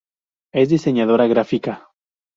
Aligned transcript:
Es 0.51 0.69
diseñadora 0.69 1.27
gráfica. 1.27 1.89